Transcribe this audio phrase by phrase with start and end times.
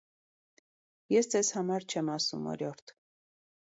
[1.17, 2.99] -Ես ձեզ համար չեմ ասում, օրիորդ: